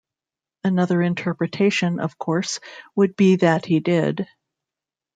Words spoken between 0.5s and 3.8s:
Another interpretation, of course, would be that he